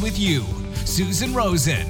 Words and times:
with 0.00 0.18
you. 0.18 0.44
Susan 0.84 1.34
Rosen. 1.34 1.86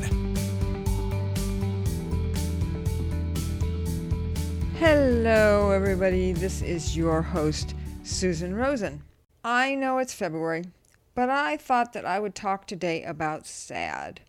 Hello, 4.78 5.70
everybody. 5.70 6.32
This 6.32 6.62
is 6.62 6.96
your 6.96 7.22
host, 7.22 7.74
Susan 8.02 8.54
Rosen. 8.54 9.02
I 9.42 9.74
know 9.74 9.98
it's 9.98 10.12
February, 10.12 10.64
but 11.14 11.30
I 11.30 11.56
thought 11.56 11.92
that 11.92 12.04
I 12.04 12.18
would 12.18 12.34
talk 12.34 12.66
today 12.66 13.02
about 13.02 13.46
SAD, 13.46 14.20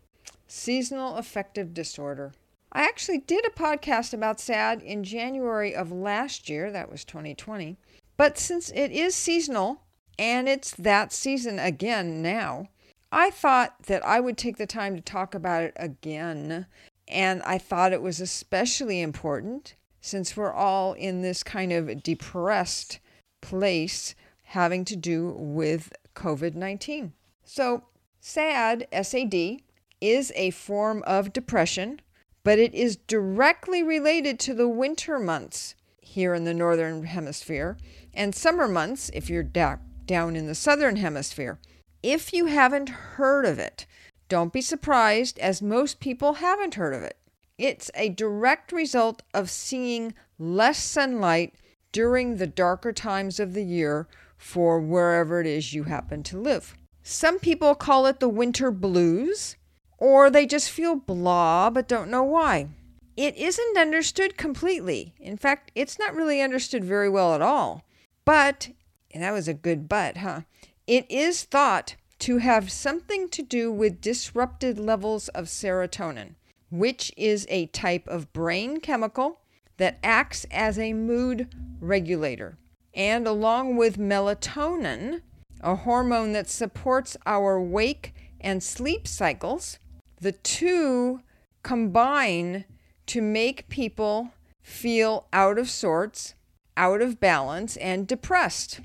seasonal 0.48 1.16
affective 1.16 1.74
disorder. 1.74 2.34
I 2.72 2.84
actually 2.84 3.20
did 3.20 3.46
a 3.46 3.50
podcast 3.50 4.14
about 4.14 4.40
SAD 4.40 4.82
in 4.82 5.04
January 5.04 5.76
of 5.76 5.92
last 5.92 6.50
year, 6.50 6.72
that 6.72 6.92
was 6.92 7.06
2020. 7.06 7.78
But 8.18 8.38
since 8.38 8.72
it 8.72 8.92
is 8.92 9.16
seasonal 9.16 9.82
and 10.18 10.50
it's 10.50 10.72
that 10.72 11.14
season 11.14 11.60
again 11.60 12.22
now, 12.22 12.70
I 13.12 13.30
thought 13.30 13.84
that 13.84 14.06
I 14.06 14.20
would 14.20 14.38
take 14.38 14.58
the 14.58 14.68
time 14.68 14.96
to 14.96 15.02
talk 15.02 15.34
about 15.34 15.64
it 15.64 15.74
again. 15.78 16.66
And 17.08 17.42
I 17.44 17.58
thought 17.58 17.94
it 17.94 18.02
was 18.02 18.20
especially 18.20 19.02
important 19.02 19.76
since 20.02 20.36
we're 20.36 20.54
all 20.54 20.94
in 20.94 21.22
this 21.22 21.44
kind 21.44 21.72
of 21.72 22.04
depressed 22.04 23.00
place 23.42 24.16
having 24.44 24.86
to 24.86 24.96
do 24.96 25.34
with 25.38 25.94
COVID 26.16 26.56
19. 26.56 27.14
So, 27.44 27.84
SAD, 28.20 28.88
SAD, 29.02 29.62
is 30.02 30.32
a 30.36 30.52
form 30.52 31.04
of 31.08 31.34
depression, 31.34 32.02
but 32.44 32.60
it 32.60 32.74
is 32.74 32.98
directly 32.98 33.84
related 33.84 34.40
to 34.42 34.54
the 34.54 34.68
winter 34.68 35.20
months 35.20 35.76
here 36.02 36.34
in 36.34 36.44
the 36.44 36.54
Northern 36.54 37.04
Hemisphere 37.04 37.78
and 38.14 38.34
summer 38.34 38.68
months 38.68 39.10
if 39.14 39.30
you're 39.30 39.44
da- 39.44 39.78
down 40.06 40.36
in 40.36 40.48
the 40.48 40.56
Southern 40.56 40.98
Hemisphere. 40.98 41.60
If 42.04 42.34
you 42.34 42.46
haven't 42.46 42.90
heard 42.90 43.46
of 43.46 43.60
it, 43.60 43.86
don't 44.30 44.54
be 44.54 44.62
surprised, 44.62 45.40
as 45.40 45.62
most 45.62 46.00
people 46.00 46.34
haven't 46.34 46.76
heard 46.76 46.94
of 46.94 47.02
it. 47.04 47.18
It's 47.58 47.90
a 47.96 48.10
direct 48.10 48.72
result 48.72 49.24
of 49.34 49.50
seeing 49.50 50.14
less 50.38 50.82
sunlight 50.82 51.56
during 51.92 52.36
the 52.38 52.48
darker 52.48 52.94
times 52.94 53.40
of 53.40 53.54
the 53.54 53.64
year 53.64 54.08
for 54.38 54.80
wherever 54.80 55.42
it 55.42 55.48
is 55.48 55.74
you 55.74 55.84
happen 55.84 56.22
to 56.24 56.38
live. 56.38 56.76
Some 57.02 57.40
people 57.40 57.74
call 57.74 58.06
it 58.06 58.20
the 58.20 58.30
winter 58.30 58.70
blues, 58.70 59.56
or 59.98 60.30
they 60.30 60.46
just 60.46 60.70
feel 60.70 60.96
blah 60.96 61.70
but 61.70 61.88
don't 61.88 62.12
know 62.12 62.24
why. 62.24 62.68
It 63.16 63.36
isn't 63.36 63.78
understood 63.78 64.38
completely. 64.38 65.16
In 65.20 65.38
fact, 65.38 65.72
it's 65.74 65.98
not 65.98 66.14
really 66.14 66.42
understood 66.42 66.84
very 66.84 67.10
well 67.10 67.34
at 67.34 67.42
all. 67.42 67.84
But, 68.26 68.70
and 69.12 69.24
that 69.24 69.32
was 69.32 69.48
a 69.48 69.56
good 69.56 69.90
but, 69.90 70.18
huh? 70.18 70.42
It 70.88 71.06
is 71.12 71.44
thought 71.44 71.98
to 72.20 72.38
have 72.38 72.72
something 72.72 73.28
to 73.30 73.44
do 73.44 73.70
with 73.70 74.00
disrupted 74.00 74.80
levels 74.80 75.28
of 75.30 75.48
serotonin, 75.48 76.36
which 76.72 77.12
is 77.18 77.46
a 77.50 77.66
type 77.68 78.08
of 78.08 78.32
brain 78.32 78.80
chemical 78.80 79.42
that 79.76 80.00
acts 80.02 80.46
as 80.50 80.80
a 80.80 80.94
mood 80.94 81.54
regulator. 81.82 82.58
And 82.94 83.28
along 83.28 83.76
with 83.76 83.98
melatonin, 83.98 85.24
a 85.60 85.76
hormone 85.76 86.32
that 86.32 86.50
supports 86.50 87.18
our 87.26 87.62
wake 87.62 88.14
and 88.40 88.64
sleep 88.64 89.10
cycles, 89.10 89.80
the 90.22 90.32
two 90.32 91.20
combine 91.64 92.64
to 93.08 93.22
make 93.22 93.68
people 93.68 94.32
feel 94.62 95.28
out 95.34 95.60
of 95.60 95.70
sorts, 95.70 96.34
out 96.78 97.02
of 97.02 97.20
balance, 97.20 97.76
and 97.76 98.08
depressed. 98.08 98.80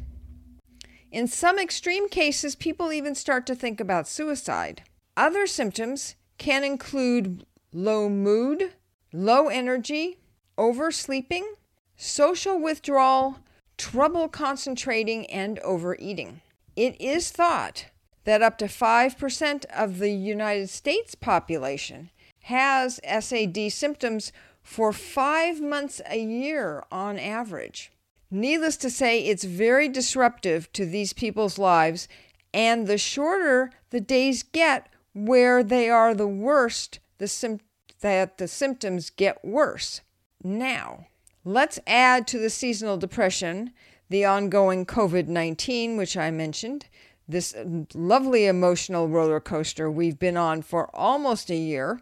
In 1.12 1.26
some 1.26 1.58
extreme 1.58 2.08
cases, 2.08 2.56
people 2.56 2.90
even 2.90 3.14
start 3.14 3.44
to 3.46 3.54
think 3.54 3.80
about 3.80 4.08
suicide. 4.08 4.84
Other 5.14 5.46
symptoms 5.46 6.16
can 6.38 6.64
include 6.64 7.44
low 7.70 8.08
mood, 8.08 8.72
low 9.12 9.48
energy, 9.48 10.16
oversleeping, 10.56 11.52
social 11.96 12.58
withdrawal, 12.58 13.40
trouble 13.76 14.26
concentrating, 14.26 15.26
and 15.26 15.58
overeating. 15.58 16.40
It 16.76 16.98
is 16.98 17.30
thought 17.30 17.86
that 18.24 18.40
up 18.40 18.56
to 18.58 18.64
5% 18.64 19.64
of 19.66 19.98
the 19.98 20.10
United 20.10 20.70
States 20.70 21.14
population 21.14 22.10
has 22.44 22.98
SAD 23.04 23.70
symptoms 23.70 24.32
for 24.62 24.94
five 24.94 25.60
months 25.60 26.00
a 26.08 26.18
year 26.18 26.82
on 26.90 27.18
average. 27.18 27.92
Needless 28.34 28.78
to 28.78 28.88
say, 28.88 29.20
it's 29.26 29.44
very 29.44 29.90
disruptive 29.90 30.72
to 30.72 30.86
these 30.86 31.12
people's 31.12 31.58
lives, 31.58 32.08
and 32.54 32.86
the 32.86 32.96
shorter 32.96 33.70
the 33.90 34.00
days 34.00 34.42
get 34.42 34.88
where 35.12 35.62
they 35.62 35.90
are 35.90 36.14
the 36.14 36.26
worst, 36.26 36.98
the 37.18 37.28
sim- 37.28 37.60
that 38.00 38.38
the 38.38 38.48
symptoms 38.48 39.10
get 39.10 39.44
worse. 39.44 40.00
Now, 40.42 41.08
let's 41.44 41.78
add 41.86 42.26
to 42.28 42.38
the 42.38 42.48
seasonal 42.48 42.96
depression 42.96 43.74
the 44.08 44.24
ongoing 44.24 44.86
COVID 44.86 45.26
19, 45.26 45.98
which 45.98 46.16
I 46.16 46.30
mentioned, 46.30 46.86
this 47.28 47.54
lovely 47.92 48.46
emotional 48.46 49.08
roller 49.08 49.40
coaster 49.40 49.90
we've 49.90 50.18
been 50.18 50.38
on 50.38 50.62
for 50.62 50.88
almost 50.96 51.50
a 51.50 51.56
year 51.56 52.00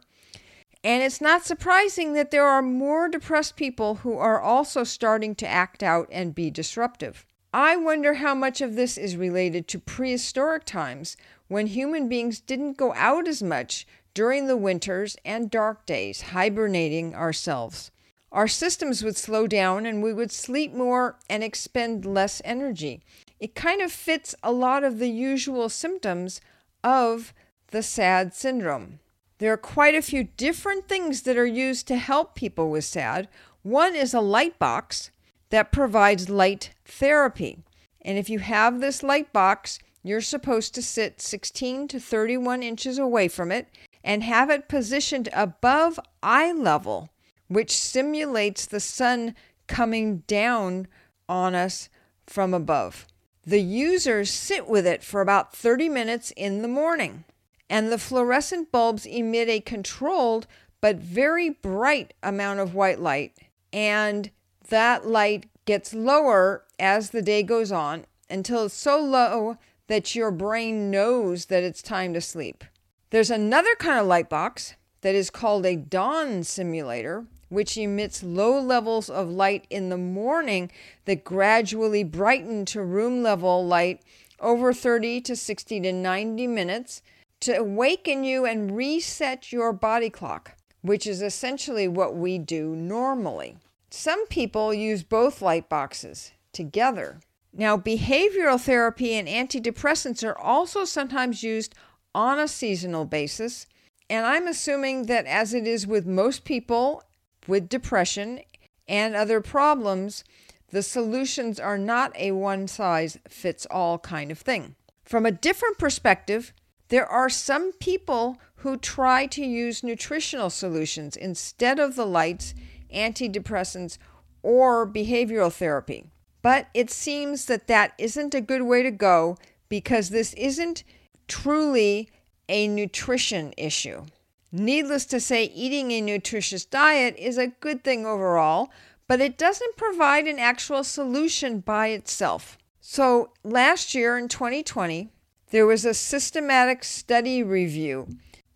and 0.83 1.03
it's 1.03 1.21
not 1.21 1.45
surprising 1.45 2.15
that 2.15 2.31
there 2.31 2.47
are 2.47 2.63
more 2.63 3.09
depressed 3.09 3.57
people 3.57 3.97
who 3.97 4.17
are 4.17 4.41
also 4.41 4.83
starting 4.83 5.35
to 5.37 5.47
act 5.47 5.83
out 5.83 6.09
and 6.11 6.35
be 6.35 6.51
disruptive. 6.51 7.27
I 7.53 7.77
wonder 7.77 8.15
how 8.15 8.35
much 8.35 8.61
of 8.61 8.77
this 8.77 8.97
is 8.97 9.17
related 9.17 9.69
to 9.69 9.79
prehistoric 9.79 10.65
times 10.65 11.17
when 11.49 11.67
human 11.67 12.09
beings 12.09 12.41
didn't 12.41 12.79
go 12.79 12.95
out 12.95 13.29
as 13.29 13.43
much 13.43 13.87
during 14.15 14.47
the 14.47 14.57
winters 14.57 15.17
and 15.25 15.51
dark 15.51 15.85
days, 15.85 16.23
hibernating 16.23 17.15
ourselves. 17.15 17.91
Our 18.33 18.49
systems 18.49 19.03
would 19.03 19.17
slow 19.17 19.47
down 19.47 19.85
and 19.85 20.03
we 20.03 20.13
would 20.13 20.31
sleep 20.31 20.73
more 20.73 21.17
and 21.29 21.43
expend 21.43 22.07
less 22.07 22.41
energy. 22.45 23.03
It 23.41 23.55
kind 23.55 23.81
of 23.83 23.91
fits 23.91 24.35
a 24.43 24.53
lot 24.53 24.85
of 24.85 24.99
the 24.99 25.11
usual 25.11 25.69
symptoms 25.69 26.41
of 26.85 27.35
the 27.69 27.83
SAD 27.83 28.33
syndrome. 28.35 29.01
There 29.41 29.55
are 29.55 29.57
quite 29.57 29.95
a 29.95 30.03
few 30.03 30.25
different 30.37 30.87
things 30.87 31.23
that 31.23 31.39
are 31.39 31.47
used 31.47 31.89
to 31.89 31.97
help 31.97 32.35
people 32.35 32.71
with 32.71 32.85
SAD. 32.85 33.27
One 33.63 33.97
is 33.97 34.13
a 34.13 34.21
light 34.21 34.59
box 34.59 35.11
that 35.49 35.73
provides 35.73 36.29
light 36.29 36.75
therapy. 36.85 37.65
And 38.03 38.19
if 38.19 38.29
you 38.29 38.41
have 38.41 38.81
this 38.81 39.03
light 39.03 39.33
box, 39.33 39.79
you're 40.03 40.21
supposed 40.21 40.75
to 40.75 40.83
sit 40.83 41.23
16 41.23 41.89
to 41.89 41.99
31 41.99 42.63
inches 42.63 42.99
away 42.99 43.29
from 43.29 43.51
it 43.51 43.69
and 44.05 44.23
have 44.23 44.51
it 44.51 44.69
positioned 44.69 45.31
above 45.33 45.99
eye 46.23 46.53
level, 46.53 47.09
which 47.49 47.75
simulates 47.75 48.67
the 48.67 48.79
sun 48.79 49.35
coming 49.67 50.19
down 50.27 50.87
on 51.31 51.55
us 51.55 51.89
from 52.27 52.53
above. 52.53 53.07
The 53.47 53.63
users 53.63 54.31
sit 54.31 54.69
with 54.69 54.87
it 54.87 55.03
for 55.03 55.23
about 55.23 55.57
30 55.57 55.89
minutes 55.89 56.31
in 56.37 56.61
the 56.61 56.69
morning 56.69 57.25
and 57.71 57.91
the 57.91 57.99
fluorescent 57.99 58.73
bulbs 58.73 59.07
emit 59.07 59.49
a 59.49 59.61
controlled 59.61 60.49
but 60.81 60.97
very 60.97 61.49
bright 61.49 62.13
amount 62.23 62.59
of 62.59 62.75
white 62.75 62.99
light. 62.99 63.39
And 63.73 64.31
that 64.69 65.07
light 65.07 65.47
gets 65.67 65.95
lower 65.95 66.65
as 66.81 67.11
the 67.11 67.23
day 67.23 67.45
goes 67.45 67.71
on 67.71 68.07
until 68.29 68.65
it's 68.65 68.75
so 68.75 69.01
low 69.01 69.57
that 69.87 70.17
your 70.17 70.33
brain 70.33 70.91
knows 70.91 71.47
that 71.47 71.63
it's 71.63 71.81
time 71.81 72.13
to 72.15 72.21
sleep. 72.21 72.65
There's 73.11 73.31
another 73.31 73.75
kind 73.77 74.01
of 74.01 74.07
light 74.07 74.29
box 74.29 74.75
that 75.03 75.15
is 75.15 75.31
called 75.31 75.65
a 75.65 75.77
dawn 75.77 76.43
simulator, 76.43 77.27
which 77.49 77.77
emits 77.77 78.23
low 78.23 78.61
levels 78.61 79.09
of 79.09 79.29
light 79.29 79.67
in 79.71 79.91
the 79.91 79.99
morning 79.99 80.71
that 81.05 81.25
gradually 81.25 82.05
brighten 82.05 82.65
to 82.67 82.83
room 82.83 83.23
level 83.23 83.65
light 83.65 84.03
over 84.41 84.73
30 84.73 85.21
to 85.21 85.37
60 85.37 85.81
to 85.81 85.93
90 85.93 86.47
minutes 86.47 87.03
to 87.41 87.53
awaken 87.53 88.25
you 88.25 88.45
and 88.45 88.77
reset 88.77 89.53
your 89.53 89.73
body 89.73 90.11
clock, 90.11 90.53
which 90.83 91.07
is 91.07 91.23
essentially 91.23 91.89
what 91.89 92.15
we 92.15 92.39
do 92.39 92.75
normally. 92.77 93.57
Some 93.91 94.27
people 94.29 94.73
use 94.73 95.03
both 95.03 95.43
light 95.43 95.69
boxes 95.69 96.33
together. 96.53 97.21
Now, 97.53 97.77
behavioral 97.77 98.61
therapy 98.61 99.15
and 99.15 99.27
antidepressants 99.27 100.27
are 100.27 100.39
also 100.39 100.85
sometimes 100.85 101.43
used 101.43 101.75
on 102.15 102.39
a 102.39 102.47
seasonal 102.47 103.05
basis. 103.05 103.67
And 104.09 104.27
I'm 104.27 104.47
assuming 104.47 105.07
that, 105.07 105.27
as 105.27 105.55
it 105.55 105.67
is 105.67 105.87
with 105.87 106.07
most 106.07 106.45
people 106.45 107.03
with 107.47 107.69
depression 107.69 108.41
and 108.87 109.15
other 109.15 109.41
problems, 109.41 110.25
the 110.71 110.83
solutions 110.83 111.59
are 111.59 111.79
not 111.79 112.17
a 112.17 112.33
one 112.33 112.69
size 112.69 113.19
fits 113.29 113.67
all 113.71 113.99
kind 113.99 114.31
of 114.31 114.39
thing. 114.39 114.77
From 115.05 115.27
a 115.27 115.33
different 115.33 115.79
perspective, 115.79 116.53
there 116.91 117.07
are 117.07 117.31
some 117.31 117.73
people 117.75 118.39
who 118.57 118.77
try 118.77 119.25
to 119.27 119.45
use 119.45 119.83
nutritional 119.83 120.51
solutions 120.51 121.17
instead 121.17 121.79
of 121.79 121.97
the 121.97 122.05
lights, 122.05 122.55
antidepressants, 122.95 123.97
or 124.43 124.87
behavioral 124.87 125.53
therapy. 125.53 126.05
But 126.43 126.67
it 126.75 126.91
seems 126.91 127.47
that 127.47 127.69
that 127.69 127.95
isn't 127.97 128.35
a 128.35 128.41
good 128.41 128.63
way 128.63 128.83
to 128.83 128.91
go 128.91 129.37
because 129.69 130.09
this 130.09 130.35
isn't 130.35 130.85
truly 131.29 132.09
a 132.49 132.67
nutrition 132.67 133.55
issue. 133.57 134.05
Needless 134.51 135.07
to 135.07 135.21
say, 135.21 135.45
eating 135.45 135.93
a 135.93 136.01
nutritious 136.01 136.65
diet 136.65 137.15
is 137.17 137.39
a 137.39 137.47
good 137.47 137.85
thing 137.85 138.05
overall, 138.05 138.71
but 139.07 139.21
it 139.21 139.39
doesn't 139.39 139.77
provide 139.77 140.27
an 140.27 140.41
actual 140.41 140.83
solution 140.83 141.61
by 141.61 141.89
itself. 141.89 142.59
So, 142.81 143.31
last 143.45 143.95
year 143.95 144.19
in 144.19 144.27
2020, 144.27 145.11
there 145.51 145.67
was 145.67 145.85
a 145.85 145.95
systematic 145.95 146.85
study 146.85 147.43
review 147.43 148.09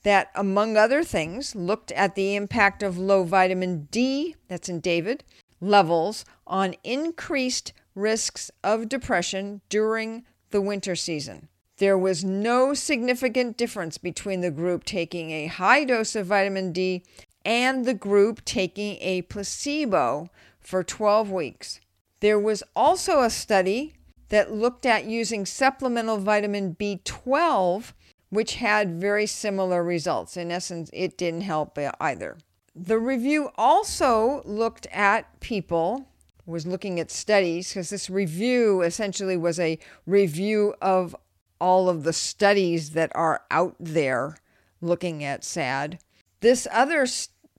that, 0.02 0.30
among 0.34 0.76
other 0.76 1.02
things, 1.02 1.54
looked 1.54 1.90
at 1.92 2.14
the 2.14 2.36
impact 2.36 2.82
of 2.82 2.98
low 2.98 3.24
vitamin 3.24 3.88
D, 3.90 4.36
that's 4.48 4.68
in 4.68 4.80
David, 4.80 5.24
levels 5.60 6.24
on 6.46 6.74
increased 6.84 7.72
risks 7.94 8.50
of 8.62 8.88
depression 8.88 9.60
during 9.68 10.24
the 10.50 10.60
winter 10.60 10.94
season. 10.94 11.48
There 11.78 11.98
was 11.98 12.22
no 12.22 12.74
significant 12.74 13.56
difference 13.56 13.98
between 13.98 14.40
the 14.40 14.50
group 14.50 14.84
taking 14.84 15.30
a 15.32 15.46
high 15.46 15.84
dose 15.84 16.14
of 16.14 16.26
vitamin 16.26 16.72
D 16.72 17.02
and 17.44 17.84
the 17.84 17.94
group 17.94 18.44
taking 18.44 18.96
a 19.00 19.22
placebo 19.22 20.28
for 20.60 20.84
12 20.84 21.30
weeks. 21.30 21.80
There 22.20 22.38
was 22.38 22.62
also 22.76 23.22
a 23.22 23.30
study 23.30 23.94
that 24.34 24.52
looked 24.52 24.84
at 24.84 25.04
using 25.04 25.46
supplemental 25.46 26.18
vitamin 26.18 26.74
B12, 26.74 27.92
which 28.30 28.56
had 28.56 29.00
very 29.00 29.26
similar 29.26 29.84
results. 29.84 30.36
In 30.36 30.50
essence, 30.50 30.90
it 30.92 31.16
didn't 31.16 31.42
help 31.42 31.78
either. 32.00 32.38
The 32.74 32.98
review 32.98 33.50
also 33.56 34.42
looked 34.44 34.88
at 34.88 35.38
people 35.38 36.08
was 36.46 36.66
looking 36.66 36.98
at 36.98 37.12
studies 37.12 37.68
because 37.68 37.90
this 37.90 38.10
review 38.10 38.82
essentially 38.82 39.36
was 39.36 39.60
a 39.60 39.78
review 40.04 40.74
of 40.82 41.14
all 41.60 41.88
of 41.88 42.02
the 42.02 42.12
studies 42.12 42.90
that 42.90 43.12
are 43.14 43.42
out 43.52 43.76
there 43.78 44.36
looking 44.80 45.22
at 45.22 45.44
SAD. 45.44 46.00
This 46.40 46.66
other 46.72 47.06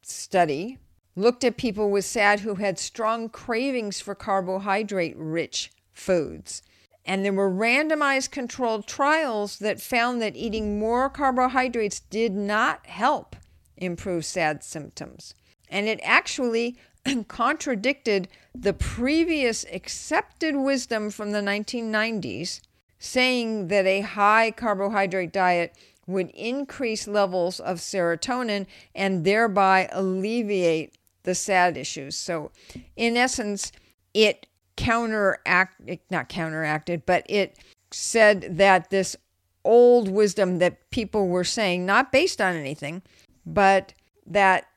study 0.03 0.77
looked 1.15 1.45
at 1.45 1.55
people 1.55 1.89
with 1.89 2.03
SAD 2.03 2.41
who 2.41 2.55
had 2.55 2.77
strong 2.77 3.29
cravings 3.29 4.01
for 4.01 4.13
carbohydrate 4.13 5.15
rich 5.17 5.71
foods. 5.95 6.61
And 7.05 7.23
there 7.23 7.33
were 7.33 7.51
randomized 7.51 8.31
controlled 8.31 8.87
trials 8.87 9.59
that 9.59 9.81
found 9.81 10.21
that 10.21 10.35
eating 10.35 10.79
more 10.79 11.09
carbohydrates 11.09 11.99
did 11.99 12.33
not 12.33 12.85
help 12.87 13.35
improve 13.77 14.25
SAD 14.25 14.63
symptoms. 14.63 15.35
And 15.69 15.87
it 15.87 15.99
actually 16.03 16.77
contradicted 17.27 18.27
the 18.53 18.73
previous 18.73 19.65
accepted 19.71 20.55
wisdom 20.55 21.09
from 21.09 21.31
the 21.31 21.41
1990s, 21.41 22.61
saying 22.97 23.67
that 23.67 23.85
a 23.85 24.01
high 24.01 24.51
carbohydrate 24.51 25.31
diet 25.31 25.77
would 26.07 26.29
increase 26.31 27.07
levels 27.07 27.59
of 27.59 27.77
serotonin 27.77 28.65
and 28.93 29.25
thereby 29.25 29.89
alleviate 29.91 30.95
the 31.23 31.35
sad 31.35 31.77
issues. 31.77 32.15
So, 32.15 32.51
in 32.95 33.17
essence, 33.17 33.71
it 34.13 34.45
counteract 34.77 35.81
eh, 35.87 35.97
not 36.09 36.29
counteracted, 36.29 37.05
but 37.05 37.25
it 37.29 37.57
said 37.91 38.57
that 38.57 38.89
this 38.89 39.15
old 39.63 40.09
wisdom 40.09 40.59
that 40.59 40.89
people 40.91 41.27
were 41.27 41.43
saying, 41.43 41.85
not 41.85 42.11
based 42.11 42.39
on 42.39 42.55
anything, 42.55 43.01
but 43.45 43.93
that 44.25 44.67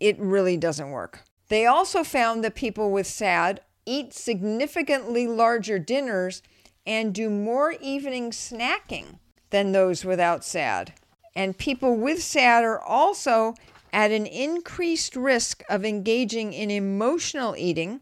it 0.00 0.18
really 0.18 0.56
doesn't 0.56 0.90
work. 0.90 1.20
They 1.48 1.66
also 1.66 2.04
found 2.04 2.44
that 2.44 2.54
people 2.54 2.90
with 2.90 3.06
SAD 3.06 3.60
eat 3.86 4.12
significantly 4.12 5.26
larger 5.26 5.78
dinners 5.78 6.42
and 6.86 7.14
do 7.14 7.30
more 7.30 7.72
evening 7.80 8.30
snacking 8.30 9.18
than 9.50 9.72
those 9.72 10.04
without 10.04 10.44
SAD. 10.44 10.94
And 11.34 11.56
people 11.56 11.96
with 11.96 12.22
SAD 12.22 12.64
are 12.64 12.80
also 12.80 13.54
at 13.92 14.10
an 14.10 14.26
increased 14.26 15.16
risk 15.16 15.62
of 15.68 15.84
engaging 15.84 16.52
in 16.52 16.70
emotional 16.70 17.54
eating, 17.56 18.00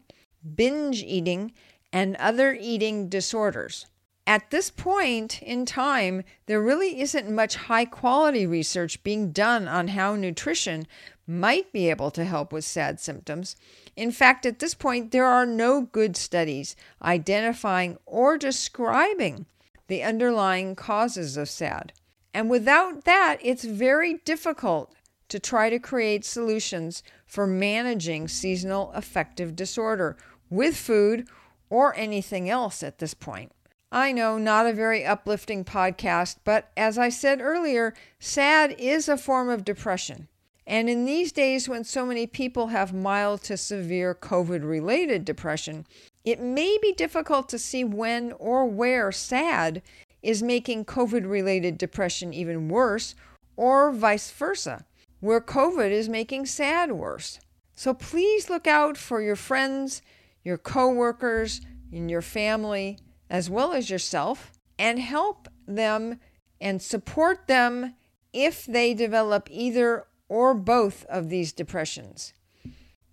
binge 0.55 1.03
eating, 1.03 1.53
and 1.91 2.15
other 2.17 2.57
eating 2.59 3.09
disorders. 3.09 3.85
At 4.25 4.49
this 4.51 4.69
point 4.69 5.41
in 5.41 5.65
time, 5.65 6.23
there 6.47 6.61
really 6.61 6.99
isn't 6.99 7.31
much 7.31 7.55
high 7.55 7.85
quality 7.85 8.45
research 8.45 9.01
being 9.01 9.31
done 9.31 9.69
on 9.69 9.89
how 9.89 10.15
nutrition 10.15 10.85
might 11.25 11.71
be 11.71 11.89
able 11.89 12.11
to 12.11 12.25
help 12.25 12.51
with 12.51 12.65
SAD 12.65 12.99
symptoms. 12.99 13.55
In 13.95 14.11
fact, 14.11 14.45
at 14.45 14.59
this 14.59 14.73
point, 14.73 15.11
there 15.11 15.25
are 15.25 15.45
no 15.45 15.81
good 15.81 16.17
studies 16.17 16.75
identifying 17.01 17.97
or 18.05 18.37
describing 18.37 19.45
the 19.87 20.03
underlying 20.03 20.75
causes 20.75 21.37
of 21.37 21.49
SAD. 21.49 21.93
And 22.33 22.49
without 22.49 23.05
that, 23.05 23.37
it's 23.41 23.63
very 23.63 24.15
difficult 24.25 24.93
to 25.29 25.39
try 25.39 25.69
to 25.69 25.79
create 25.79 26.23
solutions 26.25 27.03
for 27.25 27.45
managing 27.45 28.27
seasonal 28.27 28.91
affective 28.93 29.55
disorder 29.55 30.17
with 30.49 30.75
food 30.75 31.27
or 31.69 31.95
anything 31.95 32.49
else 32.49 32.83
at 32.83 32.99
this 32.99 33.13
point. 33.13 33.51
I 33.91 34.11
know, 34.11 34.37
not 34.37 34.65
a 34.65 34.73
very 34.73 35.05
uplifting 35.05 35.63
podcast, 35.63 36.37
but 36.43 36.71
as 36.75 36.97
I 36.97 37.09
said 37.09 37.39
earlier, 37.41 37.93
SAD 38.19 38.75
is 38.77 39.07
a 39.07 39.17
form 39.17 39.49
of 39.49 39.63
depression. 39.63 40.27
And 40.65 40.89
in 40.89 41.05
these 41.05 41.31
days 41.31 41.69
when 41.69 41.85
so 41.85 42.05
many 42.05 42.27
people 42.27 42.67
have 42.67 42.93
mild 42.93 43.41
to 43.43 43.55
severe 43.55 44.13
COVID 44.13 44.67
related 44.67 45.23
depression, 45.23 45.87
it 46.25 46.41
may 46.41 46.77
be 46.81 46.91
difficult 46.91 47.47
to 47.49 47.59
see 47.59 47.85
when 47.85 48.33
or 48.33 48.65
where 48.65 49.13
SAD 49.13 49.81
is 50.21 50.43
making 50.43 50.83
COVID 50.83 51.29
related 51.29 51.77
depression 51.77 52.33
even 52.33 52.67
worse, 52.67 53.15
or 53.55 53.93
vice 53.93 54.29
versa, 54.29 54.85
where 55.19 55.41
COVID 55.41 55.91
is 55.91 56.09
making 56.09 56.45
SAD 56.45 56.91
worse. 56.91 57.39
So 57.75 57.93
please 57.93 58.49
look 58.49 58.67
out 58.67 58.97
for 58.97 59.21
your 59.21 59.35
friends, 59.35 60.01
your 60.43 60.57
coworkers, 60.57 61.61
and 61.91 62.09
your 62.09 62.21
family, 62.21 62.97
as 63.29 63.49
well 63.49 63.73
as 63.73 63.89
yourself, 63.89 64.51
and 64.79 64.99
help 64.99 65.47
them 65.67 66.19
and 66.59 66.81
support 66.81 67.47
them 67.47 67.95
if 68.33 68.65
they 68.65 68.93
develop 68.93 69.47
either 69.51 70.05
or 70.29 70.53
both 70.53 71.05
of 71.05 71.29
these 71.29 71.53
depressions, 71.53 72.33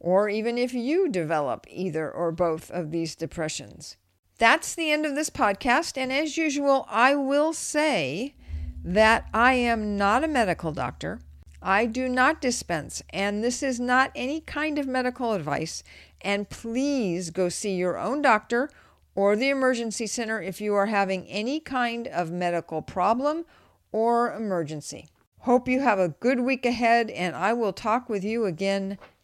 or 0.01 0.29
even 0.29 0.59
if 0.59 0.75
you 0.75 1.09
develop 1.09 1.67
either 1.69 2.11
or 2.11 2.33
both 2.33 2.71
of 2.71 2.91
these 2.91 3.15
depressions. 3.15 3.97
That's 4.39 4.75
the 4.75 4.91
end 4.91 5.07
of 5.07 5.15
this 5.15 5.31
podcast, 5.31 5.97
and 5.97 6.13
as 6.13 6.37
usual, 6.37 6.87
I 6.89 7.15
will 7.15 7.53
say 7.53 8.35
that 8.83 9.29
I 9.33 9.55
am 9.55 9.97
not 9.97 10.25
a 10.25 10.29
medical 10.29 10.73
doctor. 10.73 11.21
I 11.67 11.87
do 11.87 12.11
not 12.11 12.43
dispense, 12.43 13.03
and 13.09 13.43
this 13.43 13.63
is 13.63 13.81
not 13.81 14.13
any 14.15 14.43
kind 14.43 14.79
of 14.79 14.87
medical 14.87 15.33
advice. 15.33 15.83
And 16.21 16.51
please 16.51 17.31
go 17.31 17.49
see 17.49 17.75
your 17.75 17.97
own 17.97 18.21
doctor 18.21 18.69
or 19.15 19.35
the 19.35 19.49
emergency 19.49 20.07
center 20.07 20.43
if 20.43 20.61
you 20.61 20.75
are 20.75 20.87
having 20.87 21.27
any 21.27 21.61
kind 21.61 22.07
of 22.07 22.31
medical 22.31 22.83
problem 22.83 23.47
or 23.93 24.35
emergency. 24.35 25.09
Hope 25.39 25.67
you 25.67 25.81
have 25.81 25.99
a 25.99 26.11
good 26.11 26.41
week 26.41 26.67
ahead, 26.67 27.09
and 27.09 27.35
I 27.35 27.55
will 27.55 27.73
talk 27.73 28.11
with 28.11 28.25
you 28.25 28.45
again 28.45 28.99